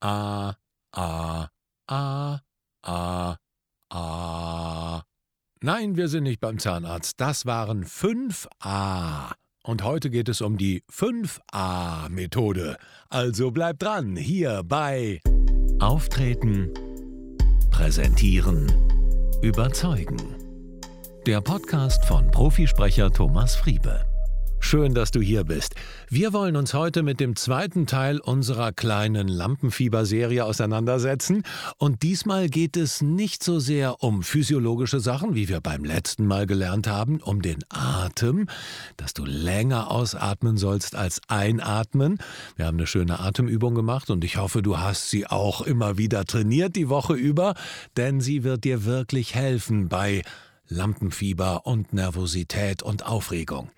A, 0.00 0.54
A, 0.92 1.48
A, 1.88 2.40
A, 2.82 3.36
A. 3.90 5.02
Nein, 5.60 5.96
wir 5.96 6.08
sind 6.08 6.22
nicht 6.24 6.40
beim 6.40 6.58
Zahnarzt. 6.58 7.20
Das 7.20 7.46
waren 7.46 7.84
5a. 7.84 9.32
Und 9.64 9.82
heute 9.82 10.08
geht 10.08 10.28
es 10.28 10.40
um 10.40 10.56
die 10.56 10.84
5a-Methode. 10.92 12.76
Also 13.10 13.50
bleibt 13.50 13.82
dran, 13.82 14.16
hier 14.16 14.62
bei 14.64 15.20
Auftreten, 15.80 16.72
Präsentieren, 17.70 18.66
Überzeugen. 19.42 20.36
Der 21.26 21.40
Podcast 21.40 22.04
von 22.06 22.30
Profisprecher 22.30 23.10
Thomas 23.10 23.56
Friebe. 23.56 24.06
Schön, 24.60 24.92
dass 24.92 25.10
du 25.10 25.20
hier 25.20 25.44
bist. 25.44 25.76
Wir 26.10 26.32
wollen 26.32 26.54
uns 26.54 26.74
heute 26.74 27.02
mit 27.02 27.20
dem 27.20 27.36
zweiten 27.36 27.86
Teil 27.86 28.18
unserer 28.18 28.72
kleinen 28.72 29.26
Lampenfieber-Serie 29.26 30.44
auseinandersetzen. 30.44 31.44
Und 31.78 32.02
diesmal 32.02 32.48
geht 32.48 32.76
es 32.76 33.00
nicht 33.00 33.42
so 33.42 33.60
sehr 33.60 34.02
um 34.02 34.22
physiologische 34.22 35.00
Sachen, 35.00 35.34
wie 35.34 35.48
wir 35.48 35.60
beim 35.60 35.84
letzten 35.84 36.26
Mal 36.26 36.46
gelernt 36.46 36.86
haben, 36.86 37.20
um 37.20 37.40
den 37.40 37.58
Atem, 37.70 38.48
dass 38.96 39.14
du 39.14 39.24
länger 39.24 39.90
ausatmen 39.90 40.58
sollst 40.58 40.96
als 40.96 41.22
einatmen. 41.28 42.18
Wir 42.56 42.66
haben 42.66 42.76
eine 42.76 42.86
schöne 42.86 43.20
Atemübung 43.20 43.74
gemacht 43.74 44.10
und 44.10 44.22
ich 44.22 44.36
hoffe, 44.36 44.60
du 44.60 44.78
hast 44.78 45.08
sie 45.08 45.26
auch 45.26 45.62
immer 45.62 45.96
wieder 45.96 46.24
trainiert 46.24 46.76
die 46.76 46.90
Woche 46.90 47.14
über, 47.14 47.54
denn 47.96 48.20
sie 48.20 48.44
wird 48.44 48.64
dir 48.64 48.84
wirklich 48.84 49.34
helfen 49.34 49.88
bei 49.88 50.22
Lampenfieber 50.68 51.66
und 51.66 51.92
Nervosität 51.92 52.82
und 52.82 53.04
Aufregung. 53.06 53.70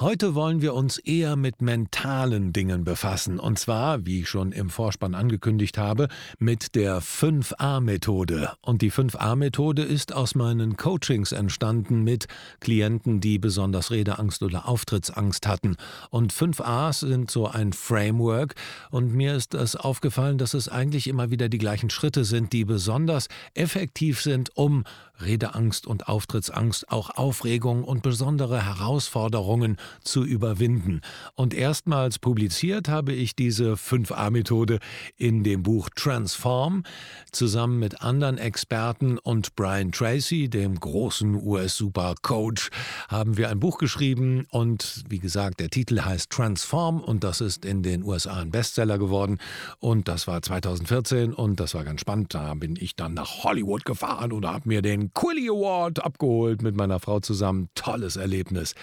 Heute 0.00 0.36
wollen 0.36 0.62
wir 0.62 0.74
uns 0.74 0.98
eher 0.98 1.34
mit 1.34 1.60
mentalen 1.60 2.52
Dingen 2.52 2.84
befassen, 2.84 3.40
und 3.40 3.58
zwar, 3.58 4.06
wie 4.06 4.20
ich 4.20 4.28
schon 4.28 4.52
im 4.52 4.70
Vorspann 4.70 5.16
angekündigt 5.16 5.76
habe, 5.76 6.06
mit 6.38 6.76
der 6.76 7.02
5a-Methode. 7.02 8.52
Und 8.60 8.80
die 8.80 8.92
5a-Methode 8.92 9.82
ist 9.82 10.14
aus 10.14 10.36
meinen 10.36 10.76
Coachings 10.76 11.32
entstanden 11.32 12.04
mit 12.04 12.28
Klienten, 12.60 13.20
die 13.20 13.40
besonders 13.40 13.90
Redeangst 13.90 14.40
oder 14.44 14.68
Auftrittsangst 14.68 15.48
hatten. 15.48 15.74
Und 16.10 16.32
5a's 16.32 17.00
sind 17.00 17.28
so 17.28 17.48
ein 17.48 17.72
Framework, 17.72 18.54
und 18.92 19.12
mir 19.12 19.34
ist 19.34 19.54
es 19.54 19.74
aufgefallen, 19.74 20.38
dass 20.38 20.54
es 20.54 20.68
eigentlich 20.68 21.08
immer 21.08 21.32
wieder 21.32 21.48
die 21.48 21.58
gleichen 21.58 21.90
Schritte 21.90 22.24
sind, 22.24 22.52
die 22.52 22.64
besonders 22.64 23.26
effektiv 23.54 24.22
sind, 24.22 24.56
um 24.56 24.84
Redeangst 25.20 25.86
und 25.86 26.08
Auftrittsangst, 26.08 26.90
auch 26.90 27.10
Aufregung 27.10 27.84
und 27.84 28.02
besondere 28.02 28.64
Herausforderungen 28.64 29.76
zu 30.02 30.24
überwinden. 30.24 31.00
Und 31.34 31.54
erstmals 31.54 32.18
publiziert 32.18 32.88
habe 32.88 33.12
ich 33.12 33.34
diese 33.34 33.74
5a-Methode 33.74 34.78
in 35.16 35.44
dem 35.44 35.62
Buch 35.62 35.90
Transform. 35.94 36.84
Zusammen 37.32 37.78
mit 37.78 38.02
anderen 38.02 38.38
Experten 38.38 39.18
und 39.18 39.56
Brian 39.56 39.92
Tracy, 39.92 40.48
dem 40.48 40.78
großen 40.78 41.34
US-Super-Coach, 41.34 42.70
haben 43.08 43.36
wir 43.36 43.50
ein 43.50 43.60
Buch 43.60 43.78
geschrieben. 43.78 44.46
Und 44.50 45.04
wie 45.08 45.18
gesagt, 45.18 45.60
der 45.60 45.70
Titel 45.70 46.00
heißt 46.00 46.30
Transform 46.30 47.00
und 47.00 47.24
das 47.24 47.40
ist 47.40 47.64
in 47.64 47.82
den 47.82 48.02
USA 48.02 48.40
ein 48.40 48.50
Bestseller 48.50 48.98
geworden. 48.98 49.38
Und 49.80 50.08
das 50.08 50.26
war 50.26 50.42
2014 50.42 51.32
und 51.32 51.60
das 51.60 51.74
war 51.74 51.84
ganz 51.84 52.00
spannend. 52.00 52.34
Da 52.34 52.54
bin 52.54 52.76
ich 52.78 52.96
dann 52.96 53.14
nach 53.14 53.44
Hollywood 53.44 53.84
gefahren 53.84 54.32
und 54.32 54.46
habe 54.46 54.68
mir 54.68 54.82
den 54.82 55.07
Quilly 55.14 55.48
Award 55.48 56.04
abgeholt 56.04 56.62
mit 56.62 56.76
meiner 56.76 57.00
Frau 57.00 57.20
zusammen. 57.20 57.68
Tolles 57.74 58.16
Erlebnis. 58.16 58.74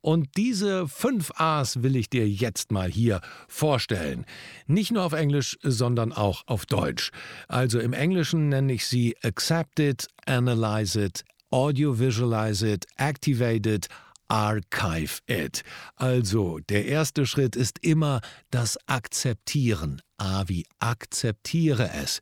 Und 0.00 0.28
diese 0.36 0.86
fünf 0.88 1.32
A's 1.36 1.82
will 1.82 1.96
ich 1.96 2.08
dir 2.08 2.28
jetzt 2.28 2.70
mal 2.70 2.90
hier 2.90 3.20
vorstellen. 3.48 4.24
Nicht 4.66 4.92
nur 4.92 5.04
auf 5.04 5.12
Englisch, 5.12 5.58
sondern 5.62 6.12
auch 6.12 6.42
auf 6.46 6.66
Deutsch. 6.66 7.10
Also 7.48 7.80
im 7.80 7.92
Englischen 7.92 8.48
nenne 8.48 8.72
ich 8.72 8.86
sie 8.86 9.16
Accept 9.22 9.80
it, 9.80 10.06
Analyze 10.26 11.00
it, 11.02 11.24
Audio 11.50 11.98
Visualize 11.98 12.66
it, 12.66 12.86
Activate 12.96 13.68
it, 13.68 13.88
Archive 14.28 15.20
it. 15.26 15.62
Also, 15.96 16.58
der 16.68 16.84
erste 16.84 17.26
Schritt 17.26 17.56
ist 17.56 17.78
immer 17.80 18.20
das 18.50 18.78
Akzeptieren. 18.86 20.02
A 20.18 20.44
wie 20.48 20.66
akzeptiere 20.78 21.90
es. 21.94 22.20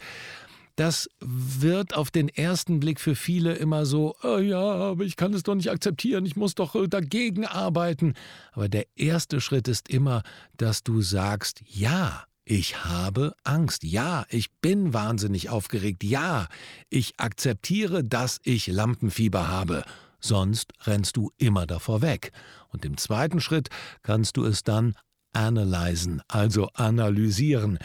Das 0.77 1.09
wird 1.21 1.95
auf 1.95 2.11
den 2.11 2.29
ersten 2.29 2.81
Blick 2.81 3.01
für 3.01 3.15
viele 3.15 3.55
immer 3.55 3.87
so, 3.87 4.15
oh 4.23 4.39
ja, 4.39 4.61
aber 4.61 5.05
ich 5.05 5.17
kann 5.17 5.33
es 5.33 5.43
doch 5.43 5.55
nicht 5.55 5.71
akzeptieren, 5.71 6.27
ich 6.27 6.37
muss 6.37 6.55
doch 6.55 6.75
äh, 6.75 6.87
dagegen 6.87 7.47
arbeiten. 7.47 8.15
Aber 8.53 8.69
der 8.69 8.87
erste 8.95 9.41
Schritt 9.41 9.69
ist 9.69 9.89
immer, 9.89 10.23
dass 10.59 10.83
du 10.83 11.01
sagst, 11.01 11.63
ja, 11.67 12.25
ich 12.45 12.85
habe 12.85 13.35
Angst. 13.43 13.83
Ja, 13.83 14.25
ich 14.29 14.53
bin 14.61 14.93
wahnsinnig 14.93 15.49
aufgeregt. 15.49 16.05
Ja, 16.05 16.47
ich 16.91 17.19
akzeptiere, 17.19 18.05
dass 18.05 18.39
ich 18.45 18.69
Lampenfieber 18.69 19.49
habe. 19.49 19.83
Sonst 20.21 20.73
rennst 20.85 21.17
du 21.17 21.33
immer 21.39 21.67
davor 21.67 22.03
weg. 22.03 22.33
Und 22.69 22.85
im 22.85 22.99
zweiten 22.99 23.41
Schritt 23.41 23.69
kannst 24.03 24.37
du 24.37 24.45
es 24.45 24.63
dann 24.63 24.95
analysen, 25.33 26.23
also 26.29 26.69
analysieren. 26.75 27.79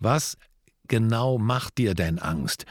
Was 0.00 0.36
genau 0.92 1.38
macht 1.38 1.78
dir 1.78 1.94
denn 1.94 2.18
Angst? 2.18 2.66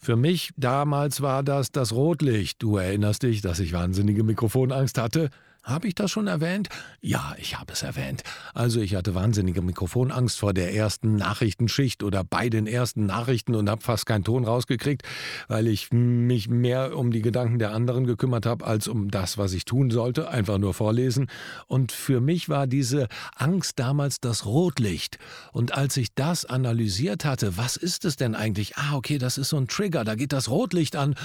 Für 0.00 0.16
mich 0.16 0.52
damals 0.56 1.20
war 1.20 1.44
das 1.44 1.70
das 1.70 1.92
Rotlicht. 1.92 2.60
Du 2.60 2.78
erinnerst 2.78 3.22
dich, 3.22 3.42
dass 3.42 3.60
ich 3.60 3.72
wahnsinnige 3.72 4.24
Mikrofonangst 4.24 4.98
hatte? 4.98 5.30
Habe 5.62 5.88
ich 5.88 5.94
das 5.94 6.10
schon 6.10 6.26
erwähnt? 6.26 6.68
Ja, 7.02 7.34
ich 7.38 7.58
habe 7.58 7.74
es 7.74 7.82
erwähnt. 7.82 8.22
Also 8.54 8.80
ich 8.80 8.94
hatte 8.94 9.14
wahnsinnige 9.14 9.60
Mikrofonangst 9.60 10.38
vor 10.38 10.54
der 10.54 10.74
ersten 10.74 11.16
Nachrichtenschicht 11.16 12.02
oder 12.02 12.24
bei 12.24 12.48
den 12.48 12.66
ersten 12.66 13.04
Nachrichten 13.04 13.54
und 13.54 13.68
habe 13.68 13.82
fast 13.82 14.06
keinen 14.06 14.24
Ton 14.24 14.44
rausgekriegt, 14.44 15.02
weil 15.48 15.68
ich 15.68 15.92
mich 15.92 16.48
mehr 16.48 16.96
um 16.96 17.10
die 17.10 17.20
Gedanken 17.20 17.58
der 17.58 17.72
anderen 17.72 18.06
gekümmert 18.06 18.46
habe, 18.46 18.66
als 18.66 18.88
um 18.88 19.10
das, 19.10 19.36
was 19.36 19.52
ich 19.52 19.66
tun 19.66 19.90
sollte, 19.90 20.30
einfach 20.30 20.56
nur 20.56 20.72
vorlesen. 20.72 21.26
Und 21.66 21.92
für 21.92 22.22
mich 22.22 22.48
war 22.48 22.66
diese 22.66 23.08
Angst 23.36 23.78
damals 23.78 24.18
das 24.20 24.46
Rotlicht. 24.46 25.18
Und 25.52 25.74
als 25.74 25.98
ich 25.98 26.14
das 26.14 26.46
analysiert 26.46 27.26
hatte, 27.26 27.58
was 27.58 27.76
ist 27.76 28.06
es 28.06 28.16
denn 28.16 28.34
eigentlich? 28.34 28.76
Ah, 28.76 28.96
okay, 28.96 29.18
das 29.18 29.36
ist 29.36 29.50
so 29.50 29.58
ein 29.58 29.68
Trigger, 29.68 30.04
da 30.04 30.14
geht 30.14 30.32
das 30.32 30.48
Rotlicht 30.48 30.96
an. 30.96 31.16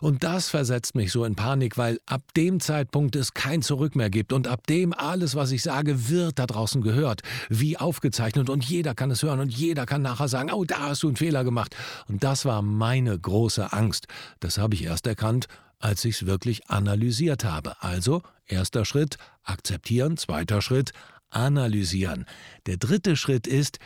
Und 0.00 0.24
das 0.24 0.48
versetzt 0.48 0.96
mich 0.96 1.12
so 1.12 1.24
in 1.24 1.36
Panik, 1.36 1.78
weil 1.78 2.00
ab 2.06 2.22
dem 2.36 2.58
Zeitpunkt 2.58 3.14
ist 3.14 3.34
kein 3.34 3.62
Zurück 3.62 3.83
zurück 3.84 3.96
mehr 3.96 4.08
gibt 4.08 4.32
und 4.32 4.48
ab 4.48 4.66
dem 4.66 4.94
alles, 4.94 5.34
was 5.34 5.52
ich 5.52 5.62
sage, 5.62 6.08
wird 6.08 6.38
da 6.38 6.46
draußen 6.46 6.80
gehört, 6.80 7.20
wie 7.50 7.76
aufgezeichnet 7.76 8.48
und 8.48 8.64
jeder 8.64 8.94
kann 8.94 9.10
es 9.10 9.22
hören 9.22 9.40
und 9.40 9.52
jeder 9.52 9.84
kann 9.84 10.00
nachher 10.00 10.28
sagen, 10.28 10.50
oh, 10.50 10.64
da 10.64 10.88
hast 10.88 11.02
du 11.02 11.08
einen 11.08 11.16
Fehler 11.16 11.44
gemacht. 11.44 11.76
Und 12.08 12.24
das 12.24 12.46
war 12.46 12.62
meine 12.62 13.18
große 13.18 13.74
Angst. 13.74 14.06
Das 14.40 14.56
habe 14.56 14.74
ich 14.74 14.84
erst 14.84 15.06
erkannt, 15.06 15.48
als 15.80 16.02
ich 16.06 16.14
es 16.16 16.26
wirklich 16.26 16.70
analysiert 16.70 17.44
habe. 17.44 17.82
Also, 17.82 18.22
erster 18.46 18.86
Schritt, 18.86 19.18
akzeptieren, 19.42 20.16
zweiter 20.16 20.62
Schritt, 20.62 20.92
analysieren. 21.28 22.24
Der 22.64 22.78
dritte 22.78 23.16
Schritt 23.16 23.46
ist, 23.46 23.80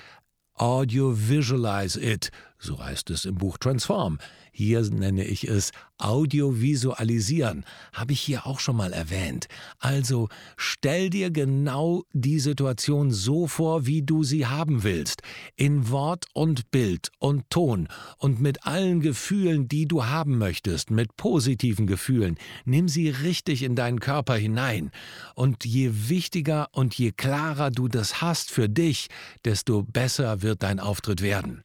Audio 0.54 1.28
Visualize 1.28 2.00
It, 2.00 2.31
so 2.58 2.82
heißt 2.82 3.10
es 3.10 3.24
im 3.24 3.36
Buch 3.36 3.58
Transform. 3.58 4.19
Hier 4.50 4.82
nenne 4.91 5.24
ich 5.24 5.46
es 5.46 5.70
Audiovisualisieren. 5.98 7.64
Habe 7.92 8.12
ich 8.12 8.20
hier 8.20 8.46
auch 8.46 8.58
schon 8.58 8.76
mal 8.76 8.92
erwähnt. 8.92 9.46
Also 9.78 10.28
stell 10.56 11.10
dir 11.10 11.30
genau 11.30 12.02
die 12.12 12.41
Situation 12.41 13.12
so 13.12 13.46
vor, 13.46 13.86
wie 13.86 14.02
du 14.02 14.24
sie 14.24 14.46
haben 14.46 14.82
willst. 14.82 15.22
In 15.54 15.91
Wort 15.91 16.26
und 16.32 16.72
Bild 16.72 17.12
und 17.20 17.48
Ton 17.50 17.86
und 18.19 18.41
mit 18.41 18.66
allen 18.66 19.00
Gefühlen, 19.00 19.69
die 19.69 19.86
du 19.86 20.06
haben 20.06 20.38
möchtest, 20.38 20.90
mit 20.90 21.16
positiven 21.16 21.86
Gefühlen. 21.86 22.36
Nimm 22.64 22.88
sie 22.88 23.08
richtig 23.08 23.62
in 23.62 23.76
deinen 23.76 24.00
Körper 24.00 24.34
hinein. 24.34 24.90
Und 25.34 25.64
je 25.64 25.90
wichtiger 26.08 26.69
und 26.72 26.94
je 26.94 27.12
klarer 27.12 27.70
du 27.70 27.86
das 27.86 28.20
hast 28.20 28.50
für 28.50 28.69
dich, 28.69 29.08
desto 29.44 29.84
besser 29.84 30.42
wird 30.42 30.64
dein 30.64 30.80
Auftritt 30.80 31.22
werden. 31.22 31.62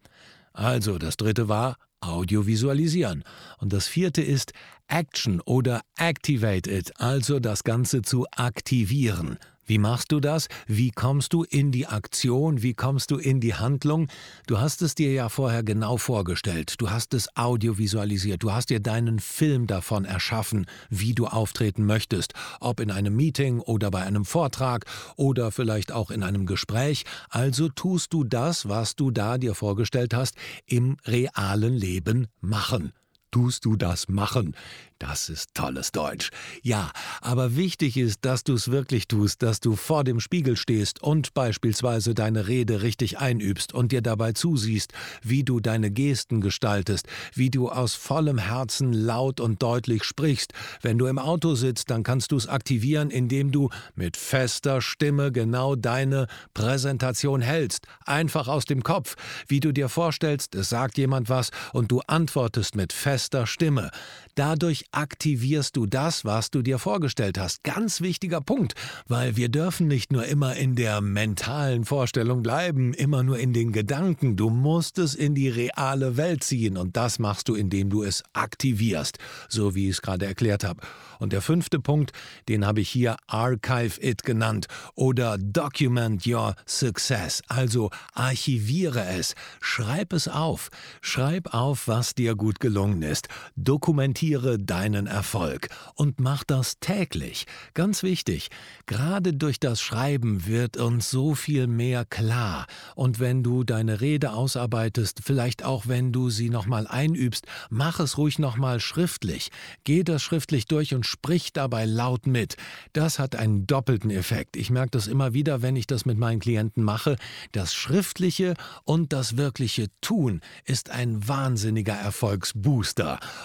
Also, 0.53 0.97
das 0.97 1.17
dritte 1.17 1.49
war 1.49 1.77
Audiovisualisieren. 1.99 3.23
Und 3.59 3.73
das 3.73 3.87
vierte 3.87 4.21
ist 4.21 4.53
Action 4.87 5.41
oder 5.41 5.81
Activate 5.97 6.69
It, 6.69 6.93
also 6.99 7.39
das 7.39 7.63
Ganze 7.63 8.01
zu 8.01 8.25
aktivieren. 8.31 9.39
Wie 9.65 9.77
machst 9.77 10.11
du 10.11 10.19
das? 10.19 10.47
Wie 10.67 10.91
kommst 10.91 11.31
du 11.33 11.43
in 11.43 11.71
die 11.71 11.87
Aktion? 11.87 12.61
Wie 12.61 12.73
kommst 12.73 13.11
du 13.11 13.17
in 13.17 13.39
die 13.39 13.53
Handlung? 13.53 14.07
Du 14.45 14.59
hast 14.59 14.81
es 14.81 14.93
dir 14.93 15.13
ja 15.13 15.29
vorher 15.29 15.63
genau 15.63 15.97
vorgestellt. 15.97 16.75
Du 16.79 16.89
hast 16.89 17.13
es 17.13 17.29
audiovisualisiert. 17.37 18.43
Du 18.43 18.51
hast 18.51 18.69
dir 18.69 18.81
deinen 18.81 19.19
Film 19.19 19.67
davon 19.67 20.03
erschaffen, 20.03 20.65
wie 20.89 21.13
du 21.13 21.27
auftreten 21.27 21.85
möchtest. 21.85 22.33
Ob 22.59 22.81
in 22.81 22.91
einem 22.91 23.15
Meeting 23.15 23.59
oder 23.59 23.89
bei 23.89 24.03
einem 24.03 24.25
Vortrag 24.25 24.85
oder 25.15 25.51
vielleicht 25.51 25.91
auch 25.93 26.11
in 26.11 26.23
einem 26.23 26.45
Gespräch. 26.45 27.05
Also 27.29 27.69
tust 27.69 28.11
du 28.11 28.25
das, 28.25 28.67
was 28.67 28.95
du 28.95 29.11
da 29.11 29.37
dir 29.37 29.55
vorgestellt 29.55 30.13
hast, 30.13 30.35
im 30.65 30.97
realen 31.05 31.73
Leben 31.73 32.27
machen. 32.41 32.91
Tust 33.33 33.65
du 33.65 33.75
das 33.75 34.07
machen. 34.07 34.55
Das 34.99 35.27
ist 35.27 35.53
tolles 35.53 35.91
Deutsch. 35.91 36.29
Ja, 36.61 36.91
aber 37.19 37.57
wichtig 37.57 37.97
ist, 37.97 38.19
dass 38.23 38.45
du 38.45 38.53
es 38.53 38.71
wirklich 38.71 39.09
tust, 39.09 39.43
dass 39.43 39.59
du 39.59 39.75
vor 39.75 40.05
dem 40.05 40.21
Spiegel 40.21 40.55
stehst 40.55 41.03
und 41.03 41.33
beispielsweise 41.33 42.13
deine 42.13 42.47
Rede 42.47 42.83
richtig 42.83 43.17
einübst 43.17 43.73
und 43.73 43.91
dir 43.91 44.01
dabei 44.01 44.31
zusiehst, 44.31 44.93
wie 45.21 45.43
du 45.43 45.59
deine 45.59 45.91
Gesten 45.91 46.39
gestaltest, 46.39 47.07
wie 47.33 47.49
du 47.49 47.69
aus 47.69 47.95
vollem 47.95 48.37
Herzen 48.37 48.93
laut 48.93 49.41
und 49.41 49.61
deutlich 49.61 50.05
sprichst. 50.05 50.53
Wenn 50.81 50.97
du 50.97 51.07
im 51.07 51.19
Auto 51.19 51.55
sitzt, 51.55 51.89
dann 51.89 52.03
kannst 52.03 52.31
du 52.31 52.37
es 52.37 52.47
aktivieren, 52.47 53.09
indem 53.09 53.51
du 53.51 53.71
mit 53.95 54.15
fester 54.15 54.79
Stimme 54.79 55.33
genau 55.33 55.75
deine 55.75 56.27
Präsentation 56.53 57.41
hältst. 57.41 57.87
Einfach 58.05 58.47
aus 58.47 58.63
dem 58.63 58.83
Kopf, 58.83 59.15
wie 59.49 59.59
du 59.59 59.73
dir 59.73 59.89
vorstellst, 59.89 60.55
es 60.55 60.69
sagt 60.69 60.97
jemand 60.97 61.27
was 61.27 61.49
und 61.73 61.91
du 61.91 61.99
antwortest 62.07 62.77
mit 62.77 62.93
fester 62.93 63.22
Stimme. 63.45 63.91
Dadurch 64.35 64.85
aktivierst 64.91 65.75
du 65.75 65.85
das, 65.85 66.25
was 66.25 66.49
du 66.49 66.63
dir 66.63 66.79
vorgestellt 66.79 67.37
hast. 67.37 67.63
Ganz 67.63 68.01
wichtiger 68.01 68.41
Punkt, 68.41 68.73
weil 69.07 69.35
wir 69.35 69.49
dürfen 69.49 69.87
nicht 69.87 70.11
nur 70.11 70.25
immer 70.25 70.55
in 70.55 70.75
der 70.75 71.01
mentalen 71.01 71.85
Vorstellung 71.85 72.41
bleiben, 72.41 72.93
immer 72.93 73.21
nur 73.21 73.37
in 73.37 73.53
den 73.53 73.71
Gedanken. 73.71 74.35
Du 74.35 74.49
musst 74.49 74.97
es 74.97 75.13
in 75.13 75.35
die 75.35 75.49
reale 75.49 76.17
Welt 76.17 76.43
ziehen 76.43 76.77
und 76.77 76.97
das 76.97 77.19
machst 77.19 77.47
du, 77.47 77.53
indem 77.53 77.91
du 77.91 78.01
es 78.01 78.23
aktivierst, 78.33 79.19
so 79.49 79.75
wie 79.75 79.89
ich 79.89 79.97
es 79.97 80.01
gerade 80.01 80.25
erklärt 80.25 80.63
habe. 80.63 80.81
Und 81.19 81.31
der 81.31 81.41
fünfte 81.41 81.79
Punkt, 81.79 82.11
den 82.49 82.65
habe 82.65 82.81
ich 82.81 82.89
hier 82.89 83.17
Archive 83.27 84.01
It 84.01 84.23
genannt 84.23 84.67
oder 84.95 85.37
Document 85.37 86.25
Your 86.27 86.55
Success, 86.65 87.41
also 87.47 87.91
archiviere 88.13 89.05
es, 89.05 89.35
schreib 89.61 90.11
es 90.11 90.27
auf, 90.27 90.69
schreib 91.01 91.53
auf, 91.53 91.87
was 91.87 92.15
dir 92.15 92.35
gut 92.35 92.59
gelungen 92.59 93.03
ist, 93.03 93.12
dokumentiere 93.55 94.59
deinen 94.59 95.07
Erfolg 95.07 95.69
und 95.95 96.19
mach 96.19 96.43
das 96.43 96.79
täglich. 96.79 97.45
Ganz 97.73 98.03
wichtig, 98.03 98.49
gerade 98.85 99.33
durch 99.33 99.59
das 99.59 99.81
Schreiben 99.81 100.47
wird 100.47 100.77
uns 100.77 101.09
so 101.09 101.35
viel 101.35 101.67
mehr 101.67 102.05
klar 102.05 102.67
und 102.95 103.19
wenn 103.19 103.43
du 103.43 103.63
deine 103.63 104.01
Rede 104.01 104.33
ausarbeitest, 104.33 105.21
vielleicht 105.23 105.63
auch 105.63 105.87
wenn 105.87 106.11
du 106.11 106.29
sie 106.29 106.49
nochmal 106.49 106.87
einübst, 106.87 107.45
mach 107.69 107.99
es 107.99 108.17
ruhig 108.17 108.39
nochmal 108.39 108.79
schriftlich, 108.79 109.49
geh 109.83 110.03
das 110.03 110.21
schriftlich 110.21 110.65
durch 110.65 110.93
und 110.93 111.05
sprich 111.05 111.53
dabei 111.53 111.85
laut 111.85 112.27
mit. 112.27 112.55
Das 112.93 113.19
hat 113.19 113.35
einen 113.35 113.67
doppelten 113.67 114.11
Effekt. 114.11 114.57
Ich 114.57 114.69
merke 114.69 114.91
das 114.91 115.07
immer 115.07 115.33
wieder, 115.33 115.61
wenn 115.61 115.75
ich 115.75 115.87
das 115.87 116.05
mit 116.05 116.17
meinen 116.17 116.39
Klienten 116.39 116.83
mache. 116.83 117.17
Das 117.51 117.73
Schriftliche 117.73 118.55
und 118.83 119.13
das 119.13 119.37
wirkliche 119.37 119.87
Tun 120.01 120.41
ist 120.65 120.89
ein 120.89 121.27
wahnsinniger 121.27 121.93
Erfolgsbooster. 121.93 123.02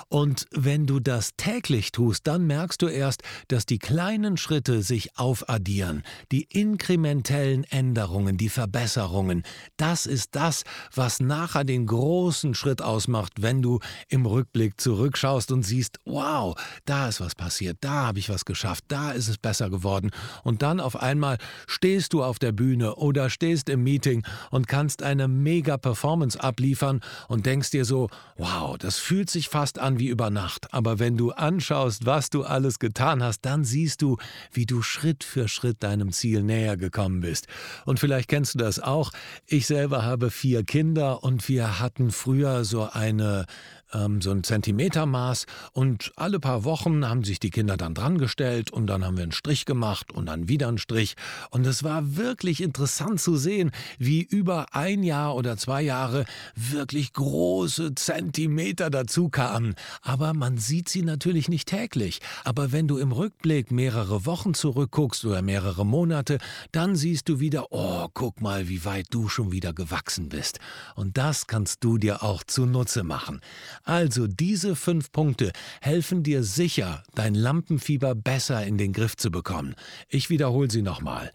Und 0.08 0.46
wenn 0.52 0.86
du 0.86 1.00
das 1.00 1.32
täglich 1.36 1.92
tust, 1.92 2.26
dann 2.26 2.46
merkst 2.46 2.80
du 2.82 2.86
erst, 2.88 3.22
dass 3.48 3.66
die 3.66 3.78
kleinen 3.78 4.36
Schritte 4.36 4.82
sich 4.82 5.16
aufaddieren, 5.18 6.02
die 6.32 6.44
inkrementellen 6.44 7.64
Änderungen, 7.64 8.36
die 8.36 8.48
Verbesserungen. 8.48 9.42
Das 9.76 10.06
ist 10.06 10.34
das, 10.34 10.64
was 10.94 11.20
nachher 11.20 11.64
den 11.64 11.86
großen 11.86 12.54
Schritt 12.54 12.82
ausmacht, 12.82 13.34
wenn 13.42 13.62
du 13.62 13.80
im 14.08 14.26
Rückblick 14.26 14.80
zurückschaust 14.80 15.52
und 15.52 15.64
siehst, 15.64 15.98
wow, 16.04 16.54
da 16.84 17.08
ist 17.08 17.20
was 17.20 17.34
passiert 17.34 17.48
passiert, 17.48 17.78
da 17.80 18.06
habe 18.06 18.18
ich 18.18 18.28
was 18.28 18.44
geschafft, 18.44 18.84
da 18.88 19.12
ist 19.12 19.28
es 19.28 19.38
besser 19.38 19.70
geworden. 19.70 20.10
Und 20.44 20.60
dann 20.60 20.80
auf 20.80 21.00
einmal 21.00 21.38
stehst 21.66 22.12
du 22.12 22.22
auf 22.22 22.38
der 22.38 22.52
Bühne 22.52 22.94
oder 22.96 23.30
stehst 23.30 23.68
im 23.68 23.82
Meeting 23.82 24.22
und 24.50 24.68
kannst 24.68 25.02
eine 25.02 25.28
mega 25.28 25.78
Performance 25.78 26.38
abliefern 26.38 27.00
und 27.26 27.46
denkst 27.46 27.70
dir 27.70 27.86
so, 27.86 28.10
wow, 28.36 28.76
das 28.76 28.98
fühlt 28.98 29.30
sich 29.30 29.37
fast 29.46 29.78
an 29.78 30.00
wie 30.00 30.08
über 30.08 30.30
Nacht. 30.30 30.74
Aber 30.74 30.98
wenn 30.98 31.16
du 31.16 31.30
anschaust, 31.30 32.04
was 32.04 32.30
du 32.30 32.42
alles 32.42 32.80
getan 32.80 33.22
hast, 33.22 33.42
dann 33.42 33.62
siehst 33.62 34.02
du, 34.02 34.16
wie 34.50 34.66
du 34.66 34.82
Schritt 34.82 35.22
für 35.22 35.46
Schritt 35.46 35.84
deinem 35.84 36.10
Ziel 36.10 36.42
näher 36.42 36.76
gekommen 36.76 37.20
bist. 37.20 37.46
Und 37.84 38.00
vielleicht 38.00 38.28
kennst 38.28 38.54
du 38.54 38.58
das 38.58 38.80
auch. 38.80 39.12
Ich 39.46 39.68
selber 39.68 40.04
habe 40.04 40.32
vier 40.32 40.64
Kinder 40.64 41.22
und 41.22 41.48
wir 41.48 41.78
hatten 41.78 42.10
früher 42.10 42.64
so 42.64 42.90
eine 42.90 43.46
ähm, 43.92 44.20
so 44.20 44.30
ein 44.30 44.44
Zentimetermaß 44.44 45.46
und 45.72 46.12
alle 46.16 46.40
paar 46.40 46.64
Wochen 46.64 47.06
haben 47.08 47.24
sich 47.24 47.40
die 47.40 47.50
Kinder 47.50 47.76
dann 47.76 47.94
dran 47.94 48.18
gestellt 48.18 48.70
und 48.70 48.86
dann 48.86 49.04
haben 49.04 49.16
wir 49.16 49.24
einen 49.24 49.32
Strich 49.32 49.64
gemacht 49.64 50.12
und 50.12 50.26
dann 50.26 50.48
wieder 50.48 50.68
einen 50.68 50.78
Strich 50.78 51.16
und 51.50 51.66
es 51.66 51.82
war 51.82 52.16
wirklich 52.16 52.62
interessant 52.62 53.20
zu 53.20 53.36
sehen, 53.36 53.70
wie 53.98 54.22
über 54.22 54.74
ein 54.74 55.02
Jahr 55.02 55.34
oder 55.34 55.56
zwei 55.56 55.82
Jahre 55.82 56.24
wirklich 56.54 57.12
große 57.12 57.94
Zentimeter 57.94 58.90
dazu 58.90 59.28
kamen. 59.28 59.74
Aber 60.02 60.34
man 60.34 60.58
sieht 60.58 60.88
sie 60.88 61.02
natürlich 61.02 61.48
nicht 61.48 61.68
täglich. 61.68 62.20
Aber 62.44 62.72
wenn 62.72 62.88
du 62.88 62.98
im 62.98 63.12
Rückblick 63.12 63.70
mehrere 63.70 64.26
Wochen 64.26 64.54
zurückguckst 64.54 65.24
oder 65.24 65.42
mehrere 65.42 65.84
Monate, 65.84 66.38
dann 66.72 66.96
siehst 66.96 67.28
du 67.28 67.40
wieder, 67.40 67.66
oh, 67.70 68.08
guck 68.12 68.40
mal, 68.40 68.68
wie 68.68 68.84
weit 68.84 69.06
du 69.10 69.28
schon 69.28 69.52
wieder 69.52 69.72
gewachsen 69.72 70.28
bist. 70.28 70.58
Und 70.94 71.16
das 71.16 71.46
kannst 71.46 71.84
du 71.84 71.98
dir 71.98 72.22
auch 72.22 72.42
zunutze 72.44 73.02
machen. 73.02 73.40
Also 73.84 74.26
diese 74.26 74.76
fünf 74.76 75.12
Punkte 75.12 75.52
helfen 75.80 76.22
dir 76.22 76.42
sicher, 76.42 77.02
dein 77.14 77.34
Lampenfieber 77.34 78.14
besser 78.14 78.66
in 78.66 78.78
den 78.78 78.92
Griff 78.92 79.16
zu 79.16 79.30
bekommen. 79.30 79.74
Ich 80.08 80.30
wiederhole 80.30 80.70
sie 80.70 80.82
nochmal. 80.82 81.32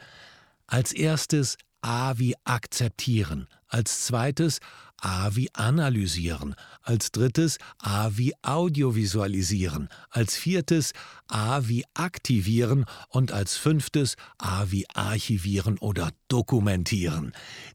Als 0.68 0.92
erstes 0.92 1.58
A 1.82 2.18
wie 2.18 2.36
akzeptieren. 2.46 3.48
Als 3.68 4.06
zweites 4.06 4.60
A 5.04 5.36
wie 5.36 5.50
analysieren. 5.54 6.56
Als 6.82 7.12
drittes 7.12 7.58
A 7.78 8.12
wie 8.14 8.34
audiovisualisieren. 8.42 9.90
Als 10.10 10.38
viertes 10.38 10.94
A 11.28 11.68
wie 11.68 11.84
aktivieren. 11.94 12.86
Und 13.10 13.34
als 13.34 13.58
fünftes 13.58 14.16
A 14.38 14.68
wie 14.70 14.86
archivieren 14.94 15.78
oder 15.78 16.12
dokumentieren. 16.30 17.34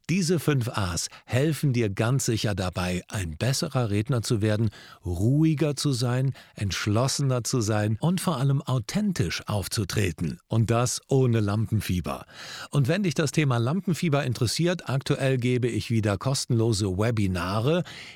Diese 0.09 0.39
fünf 0.39 0.69
A's 0.69 1.09
helfen 1.25 1.71
dir 1.71 1.91
ganz 1.91 2.25
sicher 2.25 2.55
dabei, 2.55 3.03
ein 3.09 3.37
besserer 3.37 3.91
Redner 3.91 4.23
zu 4.23 4.41
werden, 4.41 4.71
ruhiger 5.05 5.75
zu 5.75 5.93
sein, 5.93 6.33
entschlossener 6.55 7.43
zu 7.43 7.61
sein 7.61 7.97
und 8.01 8.21
vor 8.21 8.37
allem 8.37 8.63
authentisch 8.63 9.43
aufzutreten. 9.47 10.39
Und 10.47 10.71
das 10.71 10.99
ohne 11.07 11.41
Lampenfieber. 11.41 12.25
Und 12.71 12.87
wenn 12.87 13.03
dich 13.03 13.13
das 13.13 13.31
Thema 13.31 13.57
Lampenfieber 13.57 14.23
interessiert, 14.23 14.89
aktuell 14.89 15.37
gebe 15.37 15.67
ich 15.67 15.91
wieder 15.91 16.17
kostenlose 16.17 16.97
Webinare. 16.97 17.18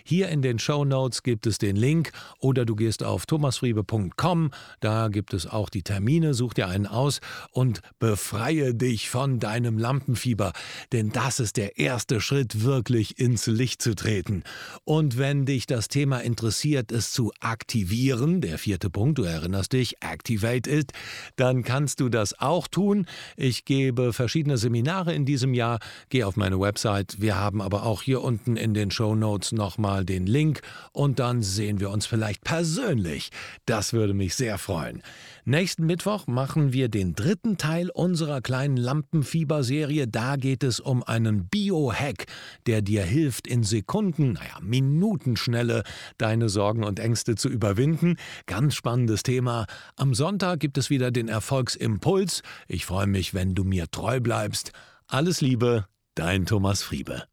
Hier 0.04 0.30
in 0.30 0.42
den 0.42 0.60
Show 0.60 0.86
Notes 0.86 1.24
gibt 1.24 1.48
es 1.48 1.58
den 1.58 1.76
Link 1.76 2.12
oder 2.40 2.66
du 2.66 2.76
gehst 2.76 3.04
auf 3.04 3.26
thomasfriebe.com. 3.26 4.52
Da 4.80 5.08
gibt 5.10 5.34
es 5.34 5.48
auch 5.48 5.70
die 5.70 5.84
Termine. 5.84 6.34
Such 6.34 6.54
dir 6.54 6.68
einen 6.68 6.88
aus 6.88 7.20
und 7.52 7.82
befreie 8.00 8.74
dich 8.74 9.10
von 9.10 9.40
deinem 9.40 9.78
Lampenfieber. 9.78 10.54
Denn 10.92 11.10
das 11.10 11.40
ist 11.40 11.58
der 11.58 11.78
erste 11.78 12.22
Schritt, 12.22 12.64
wirklich 12.64 13.20
ins 13.20 13.48
Licht 13.48 13.82
zu 13.82 13.96
treten. 13.96 14.44
Und 14.84 15.18
wenn 15.18 15.46
dich 15.46 15.66
das 15.68 15.88
Thema 15.88 16.20
interessiert, 16.20 16.92
es 16.92 17.12
zu 17.12 17.32
aktivieren, 17.40 18.42
der 18.42 18.58
vierte 18.58 18.90
Punkt, 18.90 19.18
du 19.18 19.24
erinnerst 19.24 19.74
dich, 19.74 19.98
Activate 20.02 20.70
It, 20.70 20.92
dann 21.36 21.64
kannst 21.64 22.00
du 22.00 22.10
das 22.10 22.40
auch 22.40 22.68
tun. 22.68 23.06
Ich 23.36 23.66
gebe 23.66 24.14
verschiedene 24.14 24.58
Seminare 24.58 25.14
in 25.14 25.26
diesem 25.26 25.54
Jahr. 25.54 25.80
Geh 26.10 26.24
auf 26.24 26.36
meine 26.36 26.60
Website. 26.60 27.22
Wir 27.22 27.36
haben 27.36 27.62
aber 27.62 27.84
auch 27.84 28.02
hier 28.02 28.22
unten 28.22 28.58
in 28.58 28.74
den 28.84 28.92
Show 28.92 29.16
nochmal 29.16 30.06
den 30.06 30.26
Link 30.28 30.62
und 30.92 31.20
dann 31.20 31.42
sehen 31.42 31.80
wir 31.80 31.90
uns 31.90 32.06
vielleicht 32.06 32.44
persönlich. 32.44 33.30
Das 33.66 33.94
würde 33.94 34.14
mich 34.14 34.36
sehr 34.36 34.58
freuen. 34.58 35.02
Nächsten 35.46 35.86
Mittwoch 35.86 36.28
machen 36.28 36.72
wir 36.72 36.90
den 36.90 37.16
dritten 37.16 37.58
Teil 37.58 37.90
unserer 37.90 38.42
kleinen 38.42 38.78
Lampenfieber-Serie. 38.78 40.08
Da 40.08 40.36
geht 40.36 40.64
es 40.64 40.80
um 40.80 41.04
einen 41.04 41.48
Biohack, 41.48 42.26
der 42.66 42.82
dir 42.82 43.04
hilft, 43.04 43.48
in 43.48 43.64
Sekunden, 43.64 44.34
naja, 44.34 44.58
Minutenschnelle 44.62 45.84
deine 46.18 46.50
Sorgen 46.50 46.84
und 46.84 47.00
Ängste 47.00 47.36
zu 47.36 47.50
überwinden. 47.50 48.16
Ganz 48.46 48.76
spannendes 48.76 49.24
Thema. 49.24 49.66
Am 49.96 50.14
Sonntag 50.14 50.60
gibt 50.60 50.78
es 50.78 50.90
wieder 50.90 51.12
den 51.12 51.28
Erfolgsimpuls. 51.28 52.42
Ich 52.68 52.86
freue 52.86 53.08
mich, 53.08 53.34
wenn 53.34 53.56
du 53.56 53.64
mir 53.64 53.90
treu 53.92 54.20
bleibst. 54.20 54.72
Alles 55.08 55.42
Liebe, 55.42 55.88
dein 56.16 56.46
Thomas 56.46 56.84
Friebe. 56.84 57.33